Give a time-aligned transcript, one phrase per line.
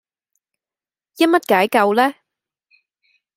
[1.17, 2.15] 因乜解救呢